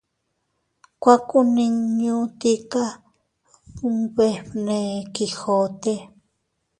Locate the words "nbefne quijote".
2.97-5.95